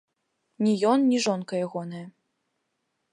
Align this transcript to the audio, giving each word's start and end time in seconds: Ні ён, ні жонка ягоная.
Ні 0.67 0.71
ён, 0.93 1.05
ні 1.11 1.17
жонка 1.27 1.53
ягоная. 1.67 2.03